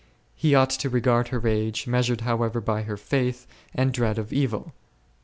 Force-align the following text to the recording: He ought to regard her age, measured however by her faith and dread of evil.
He 0.33 0.55
ought 0.55 0.71
to 0.71 0.89
regard 0.89 1.27
her 1.27 1.47
age, 1.47 1.85
measured 1.85 2.21
however 2.21 2.59
by 2.59 2.81
her 2.81 2.97
faith 2.97 3.45
and 3.75 3.93
dread 3.93 4.17
of 4.17 4.33
evil. 4.33 4.73